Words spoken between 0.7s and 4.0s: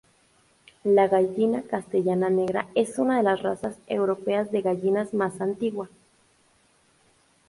La gallina castellana negra es una de las razas